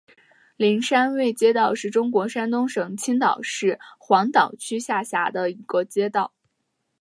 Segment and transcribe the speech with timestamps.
[0.57, 6.33] 灵山卫街道是中国山东省青岛市黄岛区下辖的一个街道。